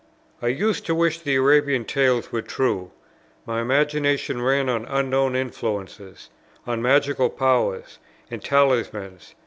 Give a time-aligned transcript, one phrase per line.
[0.41, 2.89] "I used to wish the Arabian Tales were true:
[3.45, 6.31] my imagination ran on unknown influences,
[6.65, 7.99] on magical powers,
[8.31, 9.35] and talismans....